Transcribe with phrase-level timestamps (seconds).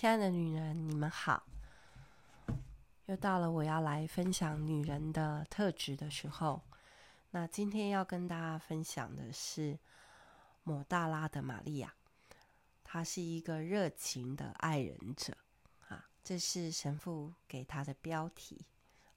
[0.00, 1.42] 亲爱的女人，你们好！
[3.04, 6.62] 又到了我要来分享女人的特质的时候。
[7.32, 9.78] 那今天要跟大家分享的是
[10.62, 11.92] 抹大拉的玛利亚，
[12.82, 15.36] 她是一个热情的爱人者
[15.90, 18.64] 啊，这是神父给她的标题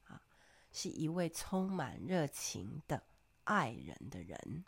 [0.08, 0.20] 啊，
[0.70, 3.02] 是一位充满热情的
[3.44, 4.62] 爱人的人。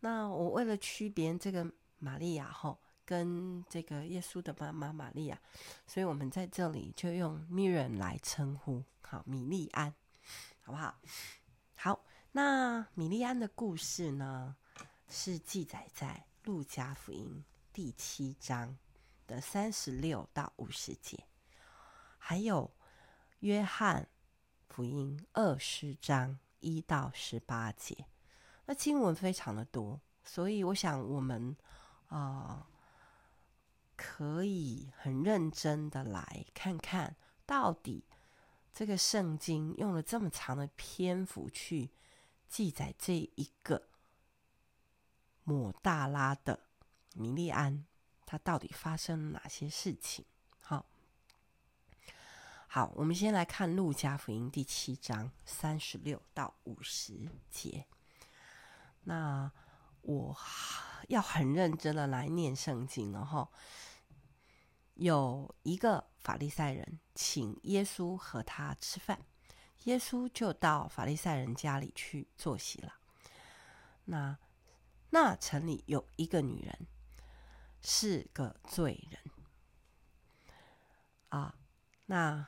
[0.00, 1.66] 那我为了区别这个
[1.96, 2.78] 玛利亚后。
[3.06, 5.40] 跟这个耶稣的妈妈玛利亚，
[5.86, 9.94] 所以我们在这里就用 Miriam 来称呼，好，米利安，
[10.62, 10.98] 好不好？
[11.76, 14.56] 好，那米利安的故事呢，
[15.08, 18.76] 是记载在路加福音第七章
[19.28, 21.24] 的三十六到五十节，
[22.18, 22.68] 还有
[23.38, 24.08] 约翰
[24.68, 28.04] 福音二十章一到十八节。
[28.64, 31.56] 那经文非常的多，所以我想我们
[32.08, 32.66] 啊。
[33.96, 38.04] 可以很认真的来看看到底
[38.72, 41.90] 这个圣经用了这么长的篇幅去
[42.48, 43.88] 记载这一个
[45.44, 46.60] 抹大拉的
[47.14, 47.86] 米利安，
[48.26, 50.24] 他到底发生了哪些事情？
[50.60, 50.84] 好，
[52.66, 57.86] 好，我们先来看路加福音第七章三十六到五十节。
[59.04, 59.50] 那
[60.02, 60.36] 我
[61.08, 63.48] 要很认真的来念圣经了哈。
[64.94, 69.20] 有一个法利赛人请耶稣和他吃饭，
[69.84, 72.94] 耶稣就到法利赛人家里去坐席了。
[74.04, 74.38] 那
[75.10, 76.86] 那城里有一个女人，
[77.82, 79.20] 是个罪人
[81.28, 81.54] 啊。
[82.06, 82.46] 那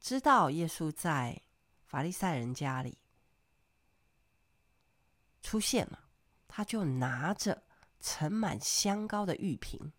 [0.00, 1.40] 知道耶稣在
[1.84, 2.98] 法利赛人家里
[5.42, 6.08] 出现了，
[6.48, 7.62] 他就拿着
[8.06, 9.92] 盛满香膏的玉瓶。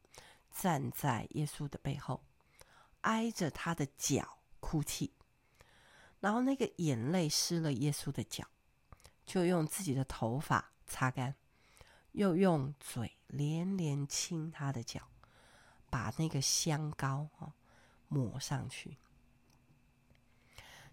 [0.50, 2.24] 站在耶稣的背后，
[3.02, 5.12] 挨着他的脚哭泣，
[6.20, 8.48] 然后那个眼泪湿了耶稣的脚，
[9.24, 11.36] 就用自己的头发擦干，
[12.14, 15.08] 又用嘴连连亲他的脚，
[15.92, 17.54] 把那个香膏啊
[18.08, 18.98] 抹上去。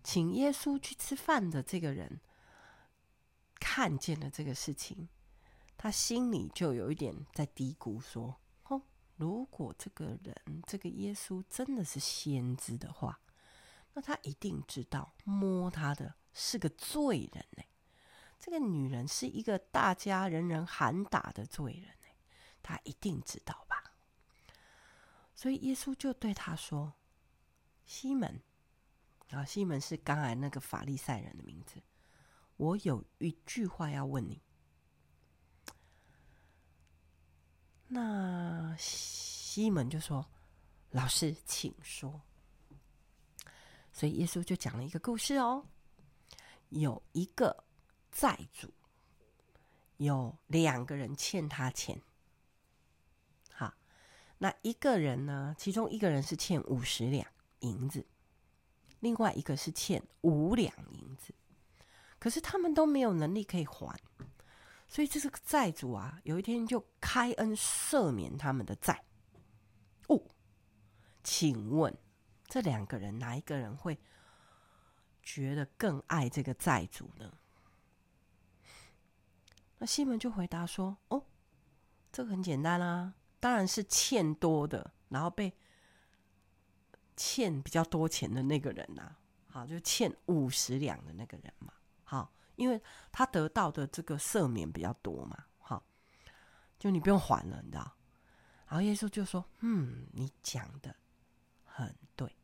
[0.03, 2.21] 请耶稣去吃饭的这个人
[3.59, 5.09] 看见了这个事情，
[5.85, 8.41] 他心里就有一点在嘀咕说。
[9.17, 13.21] 如果这个人，这个耶稣真的是先知的话，
[13.93, 17.63] 那他一定知道摸他的是个罪人呢。
[18.41, 22.09] 这个女人是一个大家人人喊打的罪人呢，
[22.63, 23.93] 他一定知道吧？
[25.35, 26.95] 所以耶稣就对他说
[27.85, 28.41] ：“西门，
[29.33, 31.83] 啊，西门是刚才那个法利赛人的名字。
[32.57, 34.41] 我有一句话要问你。”
[37.95, 40.27] 那西门就说
[40.91, 42.21] ：“老师，请说。”
[43.93, 45.65] 所以耶稣就讲了一个故事哦。
[46.71, 47.63] 有一个
[48.11, 48.69] 债主，
[49.99, 52.03] 有两个人欠他钱。
[53.53, 53.73] 好，
[54.39, 55.55] 那一个人呢？
[55.57, 57.25] 其中一个人是欠五十两
[57.61, 58.05] 银子，
[58.99, 61.33] 另外一个是欠五两银子。
[62.19, 63.97] 可是他们都没有能力可以还。
[64.87, 69.05] 所以这是个债主啊，有一天就开恩赦免他们的债。
[70.07, 70.21] 哦，
[71.25, 71.93] 请问
[72.47, 73.99] 这两个人哪一个人会
[75.23, 77.33] 觉得更爱这个债主呢？
[79.79, 81.25] 那西门就回答说：“哦，
[82.13, 85.53] 这个很简单啊，当然是欠多的，然后被
[87.17, 89.19] 欠比较多钱的那个人呐、啊。
[89.49, 91.73] 好，就欠五十两的那个人嘛。
[92.05, 95.85] 好。”因为他得到的这个赦免比较多嘛，好，
[96.79, 97.97] 就你不用还了，你知道？
[98.67, 100.97] 然后耶稣就说：“嗯，你讲的
[101.65, 102.35] 很对。”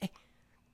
[0.00, 0.10] 哎，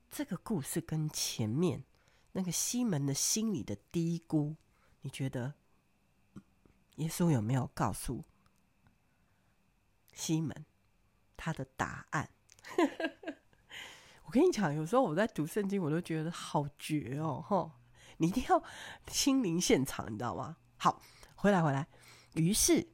[0.09, 1.83] 这个故事跟前面
[2.31, 4.55] 那个西门的心里的嘀咕，
[5.01, 5.53] 你觉得
[6.95, 8.23] 耶稣有没有告诉
[10.13, 10.65] 西门
[11.35, 12.29] 他的答案？
[14.33, 17.39] 我跟你讲，有时候我在读圣经，我都觉得好绝哦！
[17.47, 17.71] 吼，
[18.17, 18.63] 你一定要
[19.05, 20.57] 亲临现场，你知道吗？
[20.77, 20.99] 好，
[21.35, 21.87] 回来回来。
[22.33, 22.87] 于是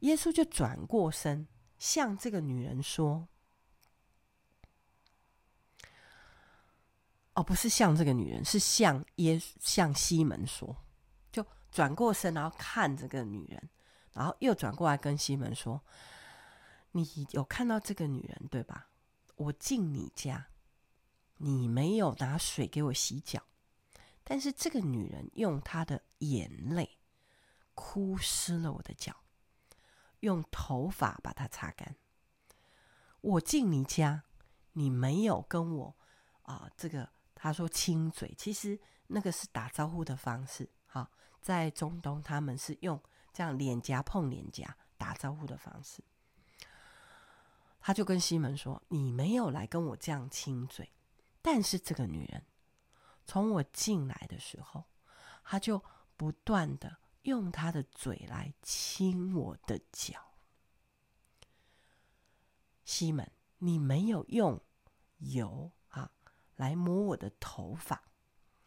[0.00, 1.48] 耶稣就转过身，
[1.78, 3.26] 向这个女人说
[7.32, 10.76] ：“哦，不是向这个女人，是向耶向西门说。
[11.32, 13.70] 就转过身，然后看这个女人，
[14.12, 15.80] 然后又转过来跟西门说
[16.92, 18.88] ：‘你有看到这个女人，对吧？’”
[19.40, 20.49] 我进你家，
[21.42, 23.42] 你没有拿水给我洗脚，
[24.22, 26.98] 但是这个女人用她的眼泪
[27.74, 29.16] 哭湿了我的脚，
[30.20, 31.96] 用头发把它擦干。
[33.22, 34.24] 我进你家，
[34.72, 35.96] 你没有跟我
[36.42, 40.68] 啊、这个他说亲嘴，其实那个是打招呼的方式。
[40.86, 41.10] 哈，
[41.40, 43.00] 在中东他们是用
[43.32, 46.02] 这样脸颊碰脸颊打招呼的方式。
[47.80, 50.90] 他就跟西门说：“你没有来跟我这样亲嘴，
[51.42, 52.44] 但是这个女人
[53.24, 54.84] 从我进来的时候，
[55.44, 55.82] 她就
[56.16, 60.34] 不断的用她的嘴来亲我的脚。
[62.84, 64.60] 西门，你没有用
[65.18, 66.10] 油啊
[66.56, 68.02] 来抹我的头发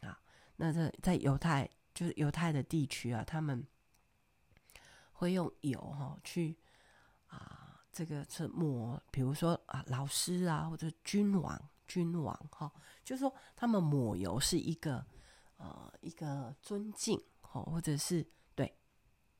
[0.00, 0.20] 啊？
[0.56, 3.66] 那这在犹太就是犹太的地区啊，他们
[5.12, 6.56] 会用油哈去
[7.28, 7.60] 啊。”
[7.92, 12.72] 这个是抹，比如说啊，老师啊，或者君王、君王哈，
[13.04, 15.04] 就是说他们抹油是一个
[15.56, 18.76] 呃一个尊敬哈，或者是对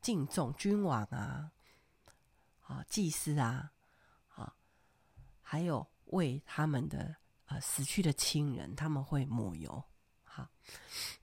[0.00, 1.50] 敬重君王啊
[2.61, 3.73] 啊祭司啊
[4.29, 4.55] 啊，
[5.41, 9.82] 还有为他们的呃死去的亲人，他们会抹油。
[10.23, 10.49] 好，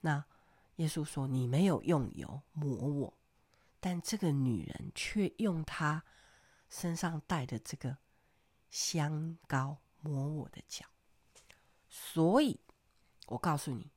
[0.00, 0.24] 那
[0.76, 3.18] 耶稣说：“你没有用油抹我，
[3.78, 6.02] 但这个女人却用她。”
[6.72, 7.94] 身上带的这个
[8.70, 10.86] 香膏抹我的脚，
[11.94, 12.58] 所以
[13.26, 13.92] 我告诉你，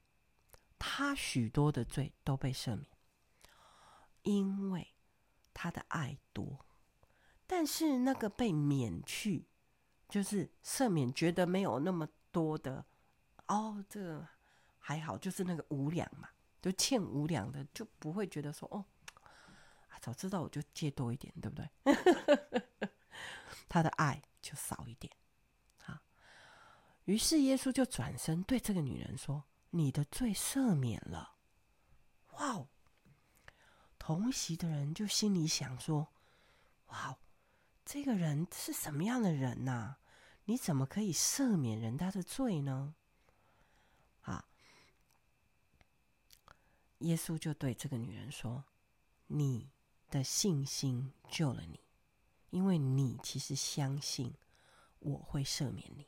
[0.77, 2.86] 他许多的罪都被赦免，
[4.24, 4.94] 因为
[5.53, 6.65] 他的爱多。
[7.47, 9.47] 但是那个被免去，
[10.09, 12.86] 就是赦免，觉得没有那么多的
[13.47, 14.27] 哦，这个
[14.80, 16.27] 还好，就是那个五两嘛，
[16.62, 18.83] 就欠五两的，就不会觉得说哦。
[20.01, 21.68] 早知道我就借多一点，对不对？
[23.69, 25.12] 他的爱就少一点。
[27.06, 31.38] 于是耶稣就转身对这个女人说：“你的罪赦免了。”
[32.38, 32.68] 哇哦！
[33.98, 36.10] 同席的人就心里想说
[36.88, 37.18] ：“哇哦，
[37.86, 39.96] 这个人是什么样的人呐？
[40.44, 42.94] 你怎么可以赦免人家的罪呢？”
[44.22, 44.46] 啊！
[47.00, 48.66] 耶稣就对这个女人说
[49.28, 49.72] ：“你。”
[50.12, 51.80] 的信心救了你，
[52.51, 54.34] 因为你其实相信
[55.00, 56.08] 我会赦免你。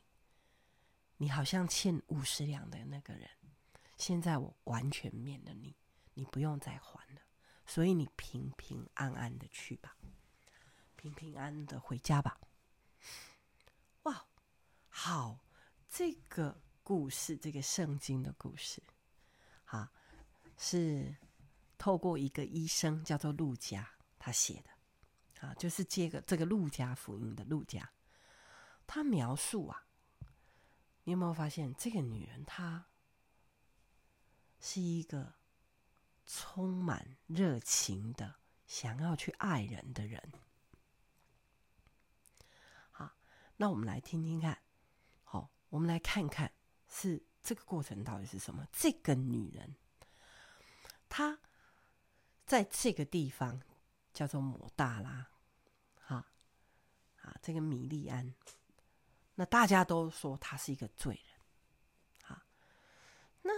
[1.18, 3.28] 你好像欠五十两的那个人，
[3.98, 5.76] 现在我完全免了你，
[6.14, 7.20] 你不用再还了。
[7.66, 9.94] 所以你平平安安的去吧，
[10.96, 12.40] 平平安安的回家吧。
[14.04, 14.26] 哇，
[14.88, 15.38] 好，
[15.90, 18.82] 这个故事，这个圣经的故事，
[19.66, 19.92] 啊，
[20.56, 21.14] 是。
[21.80, 23.88] 透过一个医生叫做路加，
[24.18, 27.88] 他写的啊，就是这个这个路加福音的路加，
[28.84, 29.86] 他描述啊，
[31.08, 32.84] 你有没有发现这个女人她
[34.60, 35.32] 是一个
[36.26, 38.34] 充满热情的
[38.66, 40.22] 想要去爱人的人？
[42.90, 43.16] 好，
[43.56, 44.60] 那我们来听听看，
[45.24, 46.52] 好，我们来看看
[46.90, 48.66] 是这个过程到底是什么？
[48.70, 49.76] 这个女人，
[51.08, 51.38] 她。
[52.44, 53.62] 在这个地方
[54.12, 55.30] 叫做抹大拉，
[56.00, 56.26] 哈
[57.22, 58.34] 啊，这个米利安，
[59.38, 62.44] 那大家都说他是一个罪人，啊，
[63.42, 63.52] 那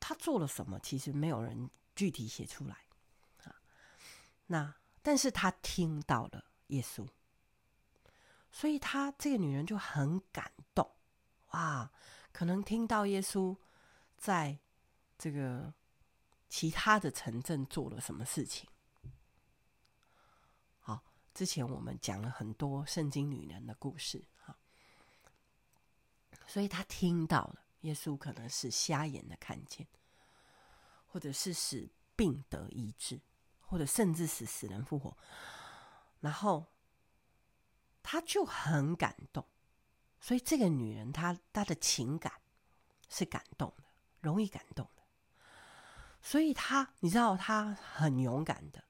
[0.00, 0.76] 他做了什么？
[0.80, 2.76] 其实没有人具体写出来，
[3.44, 3.54] 啊，
[4.46, 7.06] 那但是他听到了耶稣，
[8.50, 10.90] 所以他这个女人就很感动，
[11.52, 11.88] 哇，
[12.32, 13.56] 可能听到耶稣
[14.18, 14.58] 在
[15.16, 15.72] 这个。
[16.46, 18.68] 其他的城镇做了什么事情？
[20.78, 21.02] 好，
[21.34, 24.24] 之前我们讲了很多圣经女人的故事，
[26.46, 29.86] 所以他听到了耶稣可能是瞎眼的看见，
[31.06, 33.20] 或者是使病得医治，
[33.60, 35.16] 或者甚至使死人复活，
[36.20, 36.66] 然后
[38.02, 39.44] 他就很感动，
[40.20, 42.32] 所以这个女人她她的情感
[43.08, 43.84] 是感动的，
[44.20, 45.02] 容易感动的。
[46.20, 48.82] 所以他，你知道，他很勇敢的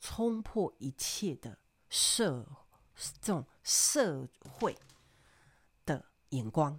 [0.00, 1.58] 冲破一切的
[1.88, 2.46] 社
[2.94, 4.78] 这种社会
[5.86, 6.78] 的眼光，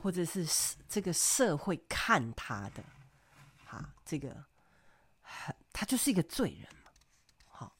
[0.00, 0.46] 或者是
[0.88, 2.84] 这个社会看他的，
[3.64, 4.44] 哈，这个
[5.72, 6.90] 他就是一个罪人嘛，
[7.48, 7.76] 好，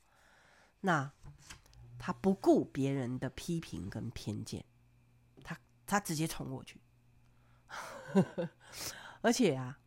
[0.81, 1.13] 那
[1.99, 4.65] 他不顾别人的批评跟偏见，
[5.43, 6.81] 他他直接冲过去，
[9.21, 9.79] 而且啊。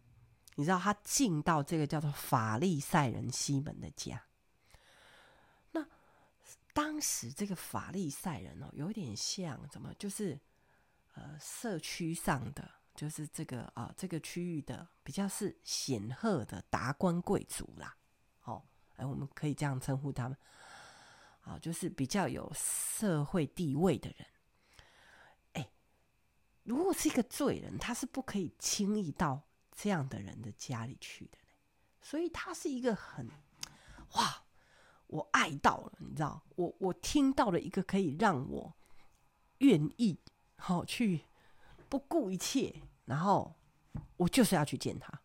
[0.55, 4.21] 你知道他进到这个叫做法利赛人西门的家，
[5.71, 5.87] 那
[6.73, 9.93] 当时这个法利赛人哦，有点像怎么？
[9.93, 10.37] 就是
[11.13, 17.97] 呃，社区上的，就是这个啊、这个区域的比较是显赫的达官贵族啦。
[18.43, 18.63] 哦，
[18.95, 20.37] 哎，我们可以这样称呼他们，
[21.41, 24.27] 啊，就是比较有社会地位的人。
[25.53, 25.69] 哎
[26.63, 31.37] 如果是一个罪人，他是不可以轻易到这样的人的家里去的。
[32.01, 33.27] 所以他是一个很
[34.13, 34.43] 哇，
[35.07, 38.73] 我爱到了，你知道，我我听到了一个可以让我
[39.57, 40.17] 愿意
[40.59, 41.25] 好去
[41.87, 43.55] 不顾一切，然后
[44.17, 45.21] 我就是要去见他，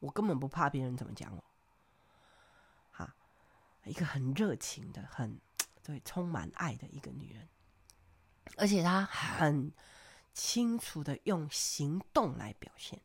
[0.00, 1.44] 我根本不怕别人怎么讲我。
[2.90, 3.14] 哈，
[3.84, 5.40] 一个很热情的、很
[5.84, 7.48] 对充满爱的一个女人，
[8.56, 9.72] 而且她很。
[10.34, 13.00] 清楚的用行动来表现。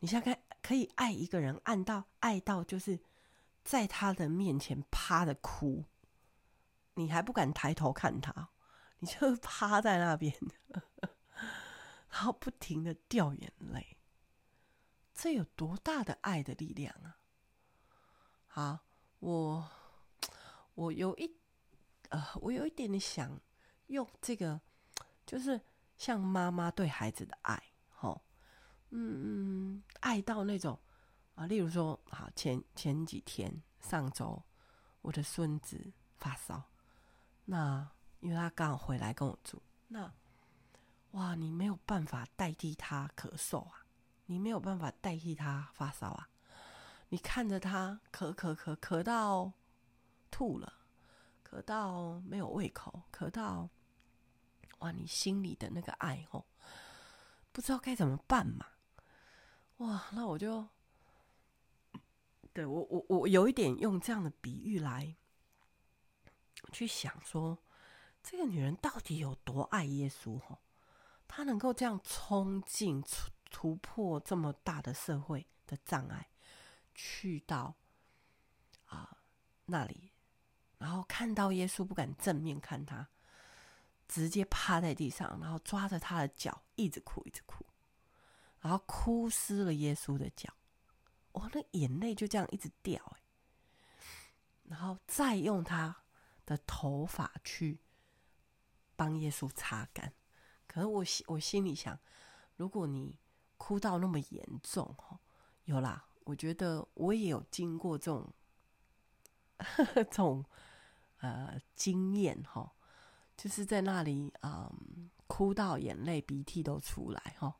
[0.00, 2.98] 你现在可以爱一个人，爱到爱到就是
[3.62, 5.84] 在他的面前趴着哭，
[6.94, 8.48] 你还不敢抬头看他，
[8.98, 10.34] 你就 趴在那边，
[12.10, 13.96] 然后不停的掉眼泪。
[15.14, 17.18] 这有多大的爱的力量啊！
[18.48, 18.78] 好，
[19.18, 19.70] 我
[20.74, 21.38] 我有一
[22.10, 23.40] 呃，我有一点点想
[23.86, 24.60] 用这个，
[25.24, 25.60] 就是。
[25.98, 28.22] 像妈妈对孩子的爱，吼，
[28.90, 30.78] 嗯嗯，爱到那种
[31.34, 34.42] 啊，例如说，好前前几天上周，
[35.00, 36.64] 我的孙子发烧，
[37.46, 40.12] 那因为他刚好回来跟我住，那
[41.12, 43.86] 哇，你没有办法代替他咳嗽啊，
[44.26, 46.28] 你没有办法代替他发烧啊，
[47.08, 49.52] 你看着他咳咳咳咳到
[50.30, 50.72] 吐了，
[51.48, 53.68] 咳到没有胃口，咳到。
[54.80, 56.44] 哇，你心里的那个爱哦，
[57.50, 58.66] 不知道该怎么办嘛？
[59.78, 60.68] 哇，那我就，
[62.52, 65.16] 对我我我有一点用这样的比喻来
[66.72, 67.56] 去想说，
[68.28, 70.36] 这个女人到底有多爱耶稣？
[70.48, 70.58] 哦，
[71.28, 76.28] 她能够这样冲进突突破这么大的社会的障碍，
[76.92, 77.76] 去到
[78.86, 79.18] 啊、
[79.66, 80.10] 那里，
[80.78, 83.06] 然后看到耶稣，不敢正面看他。
[84.08, 87.64] 直接趴在地上，然后抓着他的脚，一直哭，一直哭，
[88.58, 90.52] 然后哭湿了耶稣的脚。
[91.30, 93.16] 哦，那眼泪就这样一直掉，
[94.64, 96.02] 然后再用他
[96.44, 97.78] 的头发去
[98.96, 100.12] 帮耶稣擦干。
[100.66, 101.98] 可是我心我心里想，
[102.56, 103.18] 如果你
[103.56, 105.18] 哭到那么严重，哈，
[105.64, 108.32] 有啦，我觉得我也有经过这种
[109.94, 110.44] 这种
[111.18, 112.72] 呃经验，哈。
[113.36, 117.54] 就是在那里，嗯，哭到眼泪鼻涕都出来，哈，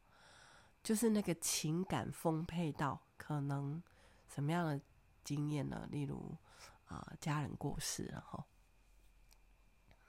[0.83, 3.83] 就是那个情感丰沛到可能
[4.27, 4.81] 什么样的
[5.23, 5.87] 经验呢？
[5.91, 6.35] 例如
[6.87, 8.43] 啊，家人过世，然后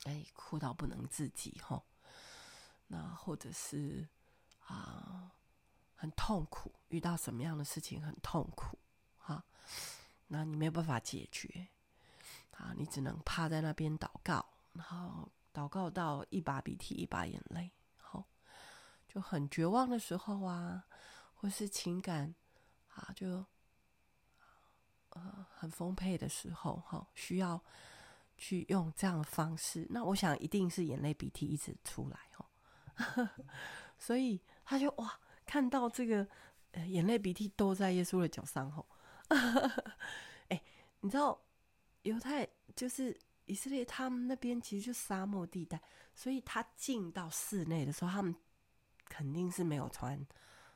[0.03, 1.83] 哎，哭到不能自己，哈，
[2.87, 4.07] 那或者是
[4.65, 5.31] 啊，
[5.95, 8.77] 很痛苦，遇到什么样的事情很痛苦，
[9.17, 9.43] 哈，
[10.27, 11.67] 那你没有办法解决，
[12.51, 15.29] 啊，你只能趴在那边祷告，然后。
[15.53, 18.23] 祷告到一把鼻涕一把眼泪，好，
[19.07, 20.85] 就很绝望的时候啊，
[21.33, 22.35] 或是情感
[22.93, 23.43] 啊，就
[25.09, 27.59] 呃很丰沛的时候，哈，需要
[28.37, 29.85] 去用这样的方式。
[29.89, 33.29] 那我想一定是眼泪鼻涕一直出来，哈，
[33.97, 36.27] 所以他就哇，看到这个
[36.87, 38.87] 眼泪鼻涕都在耶稣的脚上，吼，
[40.49, 40.61] 哎，
[41.01, 41.39] 你知道
[42.03, 43.19] 犹太就是。
[43.49, 45.81] 以色列他们那边其实就沙漠地带，
[46.13, 48.35] 所以他进到室内的时候，他们
[49.05, 50.27] 肯定是没有穿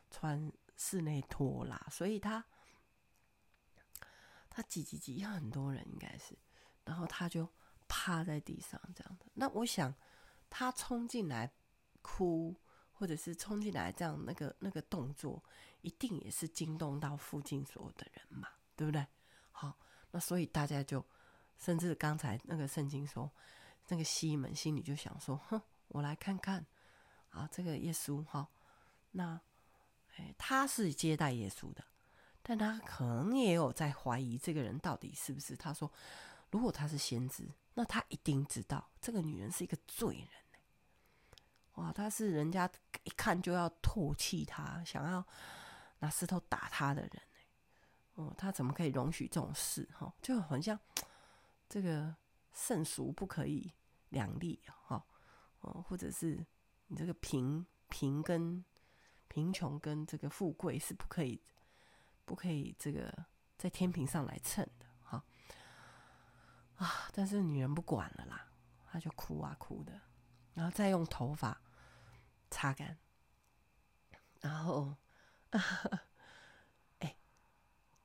[0.10, 2.46] 穿室内拖拉，所以他
[4.50, 6.34] 他挤挤挤很多人应该是，
[6.86, 7.48] 然后他就
[7.88, 9.26] 趴在地上这样的。
[9.34, 9.94] 那我想
[10.50, 11.52] 他冲进来
[12.02, 12.56] 哭，
[12.94, 15.44] 或者是冲进来这样那个那个动作，
[15.82, 19.06] 一定也是惊动到附近所有的人嘛，对不对？
[19.52, 19.78] 好，
[20.12, 21.06] 那所以大家就。
[21.58, 23.32] 甚至刚才那个圣经说，
[23.90, 26.66] 那个西门心里就想说：“哼，我来看看
[27.30, 28.50] 啊，这个耶稣哈，
[29.12, 29.40] 那
[30.16, 31.84] 哎，他是接待耶稣的，
[32.42, 35.56] 但他可能也有在怀疑这个人到底是不是。
[35.56, 35.92] 他说，
[36.52, 40.28] 如果他是先知，那他一定知道这个女人是一个罪人。
[41.76, 42.70] 哇，他是人家
[43.04, 45.26] 一看就要唾弃他，想要
[46.00, 47.12] 拿石头打他的人。
[48.16, 49.90] 哦，他怎么可以容许这种事？
[49.98, 50.80] 哈，就很像。”
[51.70, 52.14] 这个
[52.54, 53.72] 圣俗不可以
[54.10, 55.02] 两立哈，
[55.62, 56.46] 哦，或者是
[56.88, 58.62] 你这个贫贫跟
[59.30, 61.42] 贫穷跟这个富贵是不可以
[62.26, 63.26] 不可以这个
[63.58, 64.68] 在天平上来称
[66.84, 67.10] 啊！
[67.14, 68.48] 但是女人不管了啦，
[68.92, 70.02] 她就哭啊哭的，
[70.56, 71.62] 然后再用头发
[72.50, 72.98] 擦干，
[74.40, 74.96] 然后
[77.00, 77.16] 哎，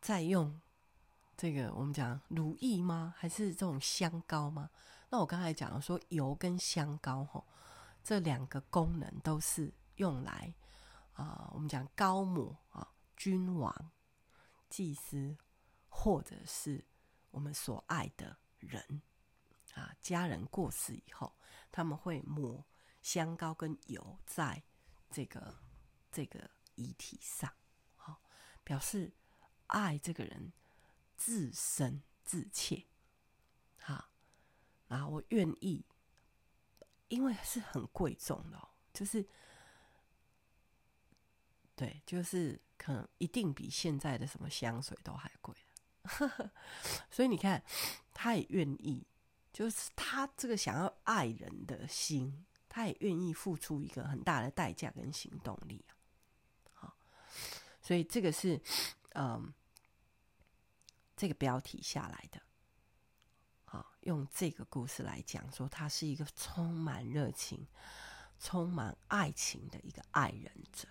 [0.01, 0.61] 再用。
[1.39, 3.15] 这个我们讲乳液吗？
[3.17, 4.71] 还是这种香膏吗？
[5.11, 7.47] 那我刚才讲了说油跟香膏吼，
[8.03, 10.55] 这两个功能都是用来
[11.15, 13.91] 啊、我们讲高母啊，君王、
[14.69, 15.37] 祭司，
[15.89, 16.85] 或者是
[17.31, 19.03] 我们所爱的人
[19.75, 21.37] 啊，家人过世以后，
[21.71, 22.67] 他们会抹
[23.03, 24.63] 香膏跟油在
[25.11, 25.59] 这个
[26.11, 27.53] 这个遗体上，
[27.97, 28.21] 好、
[28.65, 29.13] 表示
[29.67, 30.53] 爱这个人
[31.17, 32.87] 至深至切，
[33.79, 34.11] 好、
[34.89, 35.85] 啊，我愿意。
[37.09, 39.25] 因为是很贵重的哦，就是，
[41.77, 45.55] 对，就是可能一定比现在的什么香水都还贵，
[47.11, 47.63] 所以你看，
[48.13, 49.07] 他也愿意，
[49.53, 55.97] 就是他这个想要爱人的心，他也愿意付出一个很大的代价跟行动力啊。
[56.73, 56.97] 好，
[57.81, 58.61] 所以这个是，
[59.15, 59.53] 嗯，
[61.17, 62.41] 这个标题下来的。
[63.65, 67.67] 好用这个故事来讲，说他是一个充满热情、
[68.39, 70.87] 充满爱情的一个爱人者，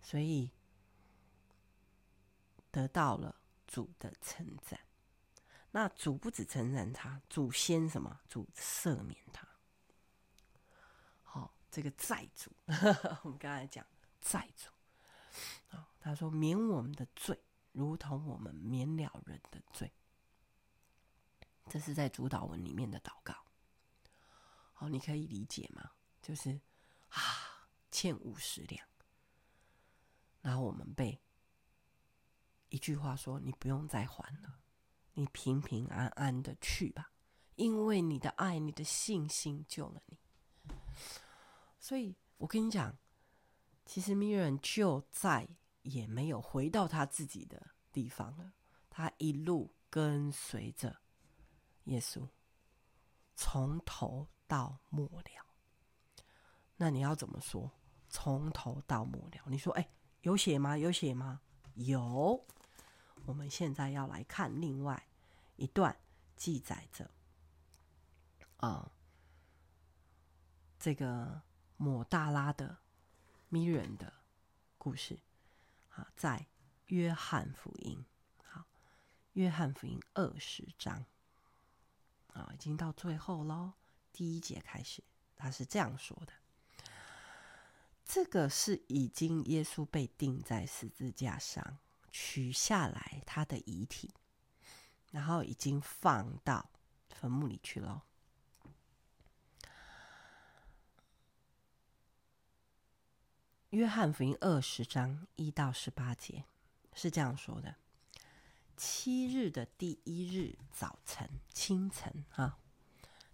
[0.00, 0.50] 所以
[2.70, 3.36] 得到了
[3.72, 4.78] 主的称赞。
[5.70, 8.20] 那主不止称赞他，主先什么？
[8.28, 9.48] 主赦免他。
[11.22, 12.54] 好、这个债主，
[13.24, 13.86] 我们刚才讲
[14.20, 14.68] 债主。
[15.74, 19.90] 啊，他说免我们的罪，如同我们免了人的罪。
[21.70, 23.34] 这是在主祷文里面的祷告，
[24.74, 25.92] 好，你可以理解吗？
[26.20, 26.60] 就是
[27.08, 28.86] 啊，欠五十两，
[30.42, 31.21] 然后我们被
[32.72, 34.58] 一句话说：“你不用再还了，
[35.12, 37.12] 你平平安安的去吧，
[37.56, 40.18] 因为你的爱、你的信心救了你。”
[41.78, 42.96] 所以，我跟你讲，
[43.84, 45.46] 其实米人就再
[45.82, 48.54] 也没有回到他自己的地方了，
[48.88, 51.02] 他一路跟随着。
[51.84, 52.26] 耶稣
[53.36, 55.46] 从头到末了，
[56.76, 57.70] 那你要怎么说？
[58.08, 59.90] 从头到末了，你说，哎，
[60.22, 60.78] 有写吗？
[60.78, 61.42] 有写吗？
[61.74, 62.46] 有。
[63.26, 65.06] 我们现在要来看另外
[65.56, 65.96] 一段
[66.36, 67.10] 记载着
[68.58, 68.92] 啊、
[70.78, 71.42] 这个
[71.76, 72.78] 抹大拉的
[73.50, 74.12] Miriam 的
[74.78, 75.18] 故事
[75.90, 76.46] 啊，在
[76.86, 78.04] 约翰福音，
[78.44, 78.64] 好，
[79.32, 81.04] 约翰福音二十章。
[82.34, 83.74] 啊，已经到最后喽。
[84.10, 85.04] 第一节开始，
[85.36, 86.32] 他是这样说的
[88.06, 91.78] ：“这个是已经耶稣被钉在十字架上，
[92.12, 94.14] 取下来他的遗体，
[95.10, 96.70] 然后已经放到
[97.08, 98.04] 坟墓里去了。”
[103.70, 106.44] 约翰福音二十章一到十八节
[106.92, 107.76] 是这样说的。
[108.76, 112.58] 七日的第一日早晨，清晨啊，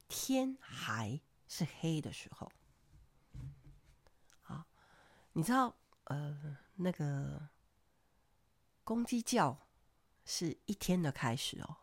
[0.06, 2.52] 天还是黑的时候，
[4.42, 4.66] 啊，
[5.32, 7.48] 你知道呃，那个
[8.88, 9.66] 公鸡叫
[10.24, 11.76] 是一天的开始哦，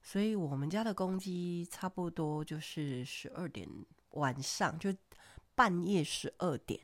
[0.00, 3.68] 所以我们家的公鸡差不多就是十二点
[4.10, 4.94] 晚上，就
[5.56, 6.80] 半夜十二点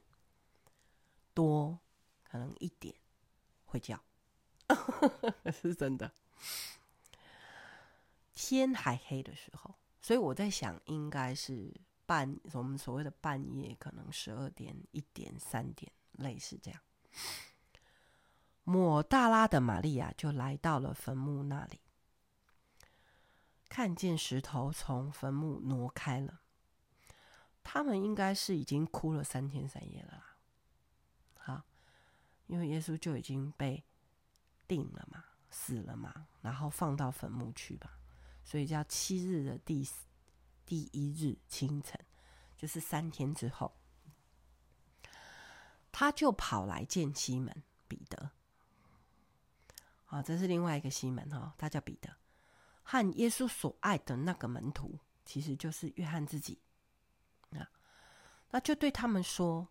[1.34, 1.78] 多，
[2.24, 2.92] 可能一点
[3.66, 4.02] 会叫。
[5.52, 6.12] 是真的，
[8.34, 11.72] 天还黑的时候，所以我在想，应该是
[12.06, 16.80] 半我们所谓的半夜，可能十二点、一点、三点，类似这样。
[18.68, 21.80] 抹大拉的玛利亚就来到了坟墓那里，
[23.68, 26.40] 看见石头从坟墓挪开了，
[27.64, 30.36] 他们应该是已经哭了三天三夜了啦。
[31.38, 31.62] 好，
[32.46, 33.84] 因为耶稣就已经被。
[34.68, 37.98] 定了嘛，死了嘛，然后放到坟墓去吧，
[38.44, 39.82] 所以叫七日的第
[40.66, 41.98] 第一日清晨，
[42.54, 43.74] 就是三天之后，
[45.90, 48.30] 他就跑来见西门彼得。
[50.08, 52.10] 啊，这是另外一个西门哈，他叫彼得，
[52.82, 56.60] 和耶稣所爱的那个门徒，其实就是约翰自己。
[57.52, 57.64] 啊，
[58.50, 59.68] 那就对他们说。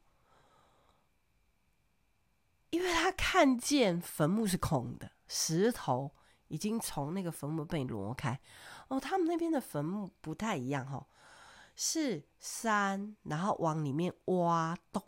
[2.70, 6.14] 因为他看见坟墓是空的，石头
[6.50, 8.38] 已经从那个坟墓被挪开。
[8.90, 11.08] 哦，他们那边的坟墓不太一样哈、哦，
[11.78, 15.02] 是山，然后往里面挖洞，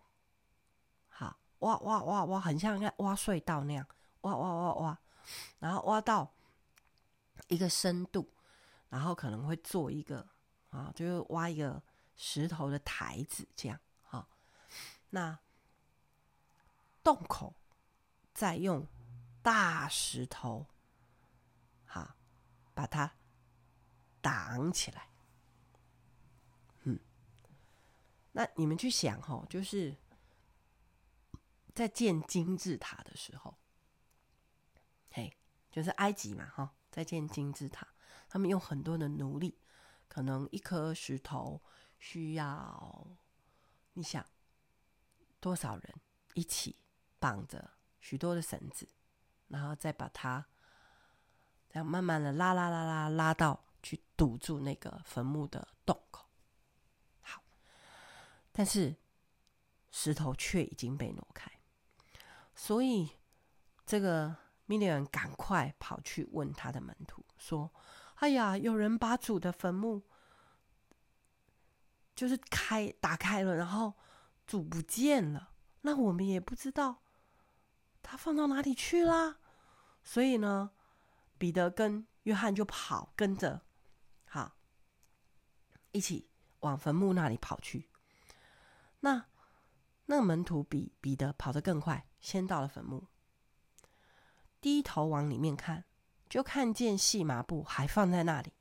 [1.09, 3.85] 好，挖挖挖挖，很像在挖隧道那样，
[4.21, 4.99] 挖挖挖挖，
[5.59, 6.31] 然后挖到
[7.47, 8.29] 一个深度，
[8.89, 10.27] 然后可能会做一个
[10.69, 11.81] 啊，就是挖一个
[12.15, 14.27] 石头的台子这样，啊，
[15.09, 15.39] 那。
[17.01, 17.55] 洞口
[18.33, 18.85] 再用
[19.41, 20.67] 大石头，
[21.85, 22.13] 好，
[22.73, 23.11] 把它
[24.21, 25.07] 挡起来。
[26.83, 26.99] 嗯，
[28.33, 29.95] 那你们去想哦，就是
[31.73, 33.57] 在建金字塔的时候，
[35.71, 37.87] 就是埃及嘛，哈，在建金字塔，
[38.27, 39.57] 他们用很多的奴隶，
[40.07, 41.61] 可能一颗石头
[41.99, 43.07] 需要，
[43.93, 44.25] 你想
[45.39, 45.95] 多少人
[46.33, 46.75] 一起
[47.19, 48.87] 绑着许多的绳子，
[49.47, 50.45] 然后再把它
[51.69, 56.27] 这样慢慢的拉拉拉拉拉到去堵住那个坟墓的洞口。
[57.21, 57.43] 好，
[58.51, 58.95] 但是
[59.91, 61.51] 石头却已经被挪开。
[62.55, 63.11] 所以，
[63.85, 64.35] 这个
[64.69, 67.73] 米利暗赶快跑去问他的门徒说
[68.21, 70.03] ：“哎呀，有人把主的坟墓
[72.15, 73.95] 就是开打开了，然后
[74.45, 77.01] 主不见了，那我们也不知道
[78.03, 79.39] 他放到哪里去啦。”
[80.05, 80.69] 所以呢，
[81.39, 83.63] 彼得跟约翰就跑跟着，
[84.27, 84.55] 好，
[85.91, 86.29] 一起
[86.59, 87.89] 往坟墓那里跑去。
[88.99, 89.25] 那
[90.05, 92.05] 那个门徒比彼得跑得更快。
[92.19, 93.07] 先到了坟墓，
[94.61, 95.85] 低头往里面看，
[96.29, 98.51] 就看见细麻布还放在那里，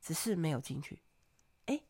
[0.00, 1.02] 只是没有进去。
[1.66, 1.82] 哎，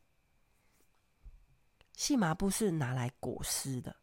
[1.95, 3.97] 细麻布是拿来裹尸的，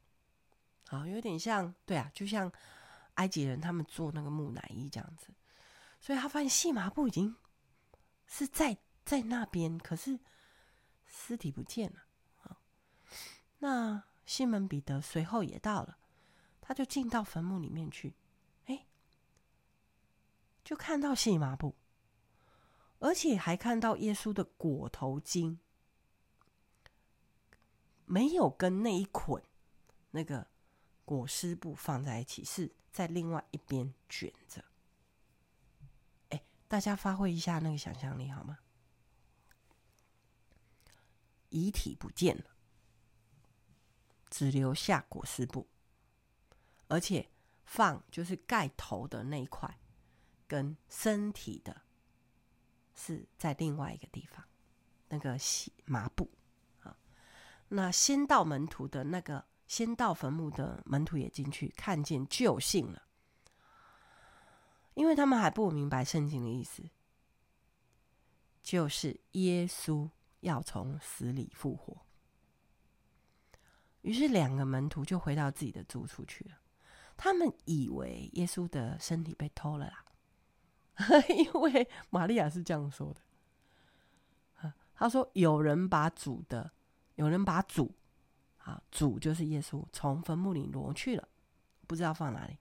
[0.88, 2.52] 好，有点像，对啊，就像
[3.16, 5.28] 埃及人他们做那个木乃伊这样子。
[6.00, 7.36] 所以他发现细麻布已经
[8.28, 10.20] 是在在那边，可是
[11.08, 12.04] 尸体不见了。
[12.44, 12.58] 啊，
[13.58, 15.98] 那西门彼得随后也到了。
[16.62, 18.16] 他就进到坟墓里面去，
[20.66, 21.76] 就看到细麻布，
[23.00, 25.60] 而且还看到耶稣的裹头巾，
[28.06, 29.42] 没有跟那一捆
[30.10, 30.48] 那个
[31.06, 34.66] 裹尸布放在一起，是在另外一边卷着。
[36.30, 38.58] 哎，大家发挥一下那个想象力好吗？
[41.50, 42.46] 遗体不见了，
[44.32, 45.68] 只留下裹尸布。
[46.88, 47.30] 而且
[47.64, 49.80] 放就是盖头的那一块，
[50.48, 51.82] 跟身体的
[52.94, 54.44] 是在另外一个地方，
[55.10, 56.30] 那个细麻布
[56.82, 56.98] 啊。
[57.70, 63.02] 那先到门徒的那个先到坟墓的门徒也进去，看见就信了，
[64.94, 66.88] 因为他们还不明白圣经的意思，
[68.62, 70.10] 就是耶稣
[70.42, 72.06] 要从死里复活。
[74.02, 76.60] 于是两个门徒就回到自己的住处去了。
[77.18, 80.05] 他们以为耶稣的身体被偷了啦，
[81.30, 83.22] 因为玛利亚是这样说的。
[84.98, 86.72] 他说：“有人把主的，
[87.16, 87.94] 有人把主，
[88.60, 91.28] 啊，主就是耶稣，从坟墓里挪去了，
[91.86, 92.58] 不知道放哪里。”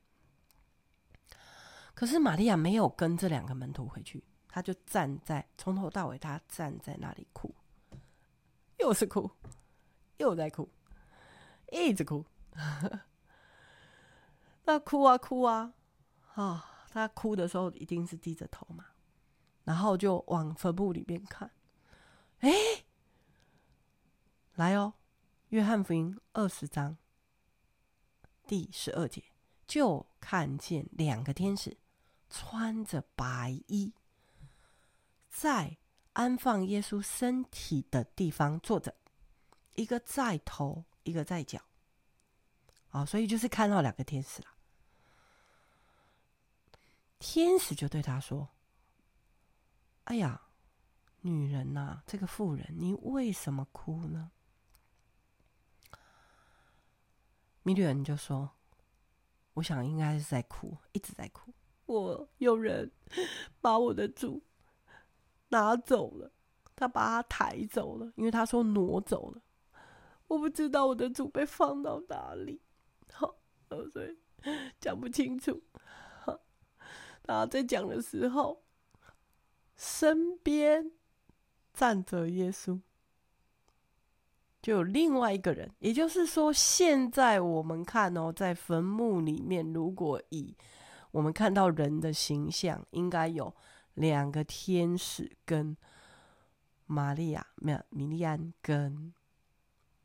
[1.94, 7.54] 可是玛利亚没有跟这两个门徒回去，他就站在从头到尾，他站在那里哭，
[8.80, 9.30] 又是哭，
[10.16, 10.68] 又在哭，
[11.70, 12.26] 一直哭。
[14.64, 15.72] 那哭啊哭啊，
[16.34, 18.86] 啊、他哭的时候一定是低着头嘛，
[19.64, 21.50] 然后就往坟墓里面看。
[22.38, 22.52] 哎，
[24.54, 24.94] 来哦，
[25.48, 26.96] 《约翰福音》二十章
[28.46, 29.24] 第十二节，
[29.66, 31.76] 就看见两个天使
[32.30, 33.92] 穿着白衣，
[35.28, 35.76] 在
[36.12, 38.94] 安放耶稣身体的地方坐着，
[39.74, 41.58] 一个在头，一个在脚。
[42.90, 44.53] 啊、哦，所以就是看到两个天使了。
[47.26, 48.50] 天使就对他说
[50.04, 50.42] ：“哎呀，
[51.22, 54.30] 女人呐、这个妇人，你为什么哭呢？”
[57.64, 58.50] 米利人就说
[59.54, 61.54] ：“我想应该是在哭，一直在哭。
[61.86, 62.92] 我有人
[63.62, 64.44] 把我的主
[65.48, 66.30] 拿走了，
[66.76, 69.40] 他把他抬走了，因为他说挪走了。
[70.26, 72.60] 我不知道我的主被放到哪里，
[73.14, 73.34] 好，
[73.90, 74.18] 所以
[74.78, 75.62] 讲不清楚。”
[77.26, 78.62] 然后在讲的时候，
[79.76, 80.92] 身边
[81.72, 82.80] 站着耶稣，
[84.62, 85.70] 就有另外一个人。
[85.78, 90.56] 也就是说，现在我们看哦，在坟墓里面，如果以
[91.10, 93.54] 我们看到人的形象，应该有
[93.94, 95.76] 两个天使跟
[96.86, 99.12] 玛利亚，没有米利安跟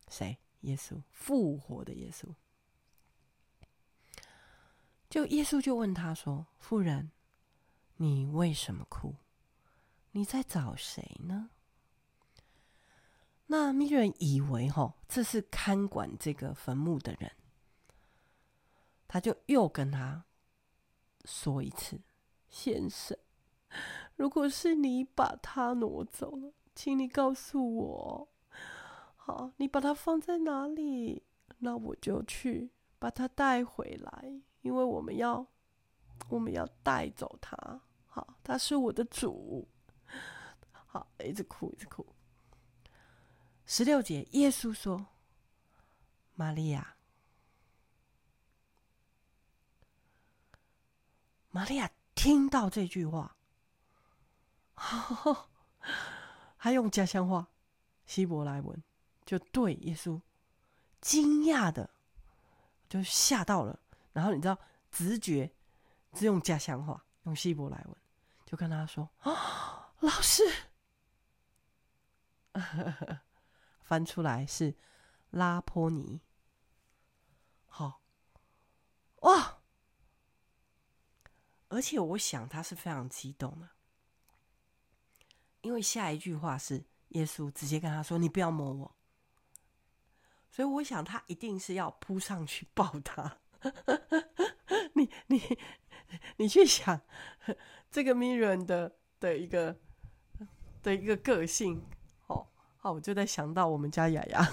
[0.07, 0.37] 谁？
[0.61, 2.27] 耶稣复活的耶稣。
[5.09, 7.11] 就耶稣就问他说：“妇人，
[7.97, 9.15] 你为什么哭？
[10.11, 11.49] 你在找谁呢？”
[13.47, 17.31] 那米利暗以为哈，这是看管这个坟墓的人，
[19.07, 20.25] 他就又跟他
[21.25, 21.99] 说一次
[22.47, 23.17] ：“先生，
[24.15, 28.29] 如果是你把他挪走了，请你告诉我，
[29.15, 31.23] 好，你把他放在哪里，
[31.57, 32.69] 那我就去
[32.99, 35.45] 把他带回来，因为我们要
[36.27, 37.81] 我们要带走他。
[38.07, 39.67] 好，他是我的主。
[40.71, 42.05] 好，一直哭，一直哭。
[43.65, 45.05] 十六节，耶稣说
[46.35, 46.95] ：“玛利亚。”
[51.51, 53.35] 玛利亚听到这句话，
[56.57, 57.47] 还用家乡话、
[58.05, 58.83] 希伯来文，
[59.25, 60.21] 就对耶稣
[61.01, 61.89] 惊讶的
[62.87, 63.79] 就吓到了。
[64.13, 64.57] 然后你知道，
[64.91, 65.51] 直觉
[66.13, 67.95] 只用家乡话，用希伯来文，
[68.45, 70.43] 就跟他说：“啊，老师。
[73.83, 74.75] ”翻出来是
[75.31, 76.21] 拉波尼。
[77.67, 78.01] 好，
[79.21, 79.59] 哇！
[81.69, 83.69] 而且我想他是非常激动的，
[85.61, 88.95] 因为下一句话是耶稣直接跟他说：“你不要摸我。”
[90.49, 93.37] 所以我想他一定是要扑上去抱他。
[94.93, 95.59] 你你
[96.37, 97.01] 你去想
[97.91, 99.77] 这个 Miriam 的的一个
[100.81, 101.83] 的一个个性，
[102.27, 104.47] 哦，好，我就在想到我们家雅雅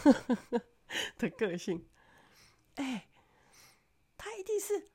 [1.18, 1.86] 的个性，
[2.76, 3.08] 哎，
[4.16, 4.90] 他一定是。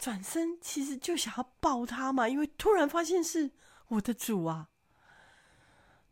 [0.00, 3.50] 转身其实就想要抱他嘛，因为突然发现是
[3.88, 4.68] 我的主啊。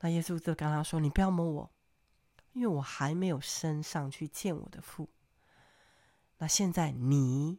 [0.01, 1.71] 那耶稣就跟他说：“你不要摸我，
[2.53, 5.09] 因为我还没有升上去见我的父。
[6.39, 7.59] 那现在你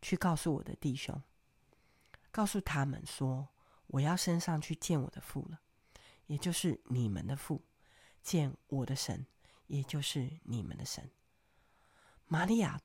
[0.00, 1.22] 去告诉我的弟兄，
[2.30, 3.48] 告诉他们说，
[3.88, 5.60] 我要升上去见我的父了，
[6.26, 7.62] 也就是你们的父，
[8.22, 9.26] 见我的神，
[9.66, 11.10] 也就是你们的神。”
[12.26, 12.80] 玛利亚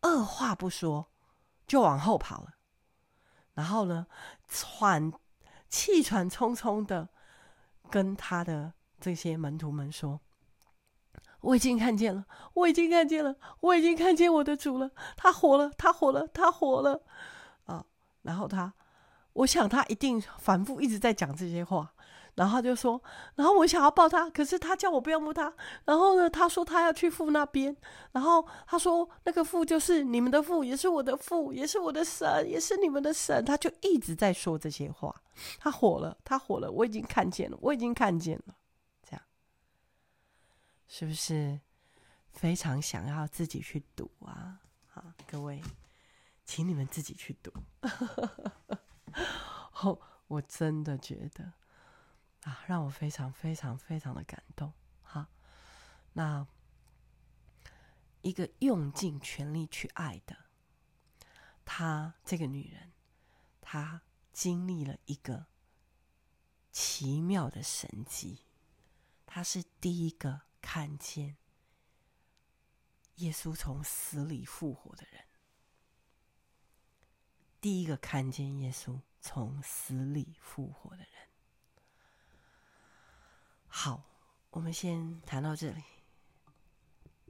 [0.00, 1.10] 二话不说。
[1.66, 2.54] 就往后跑了，
[3.54, 4.06] 然后呢，
[4.46, 5.12] 喘
[5.68, 7.08] 气喘冲冲的
[7.90, 10.20] 跟他的这些门徒们说
[11.40, 17.02] ：“我已经看见了，我已经看见了，我已经看见我的主了，他活了，他活了，他活了。”
[17.66, 17.84] 啊，
[18.22, 18.72] 然后他，
[19.32, 21.92] 我想他一定反复一直在讲这些话。
[22.34, 23.02] 然后他就说，
[23.34, 25.50] 然后我想要抱他，可是他叫我不要摸他。
[25.86, 27.74] 然后呢，他说他要去父那边。
[28.12, 33.42] 然后他说那个父就是你们的父，也是我的父，也是我的神，也是你们的神。
[33.42, 35.14] 他就一直在说这些话。
[35.58, 38.54] 他火了，他火了，我已经看见了，我已经看见了。
[40.88, 41.60] 是不是
[42.32, 44.60] 非常想要自己去读啊？
[44.88, 45.62] 好，各位，
[46.44, 47.52] 请你们自己去读。
[49.82, 51.52] 哦，我真的觉得。
[52.42, 54.72] 啊，让我非常非常非常的感动。
[55.02, 55.26] 好，
[56.12, 56.46] 那
[58.22, 60.36] 一个用尽全力去爱的，
[61.64, 62.92] 她这个女人，
[63.60, 65.46] 她经历了一个
[66.70, 68.44] 奇妙的神迹。
[69.26, 71.36] 她是第一个看见
[73.14, 75.24] 耶稣从死里复活的人，
[77.60, 81.28] 第一个看见耶稣从死里复活的人。
[83.68, 84.02] 好，
[84.50, 85.84] 我们先谈到这里。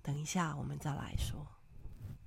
[0.02, 1.46] 等一下，我们再来说。